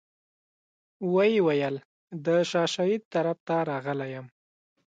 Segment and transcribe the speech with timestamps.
[1.13, 1.75] ویې ویل
[2.25, 4.25] د شاه شهید طرف ته راغلی یم.